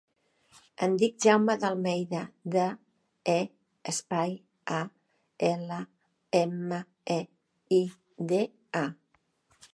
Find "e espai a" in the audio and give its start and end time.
3.35-4.81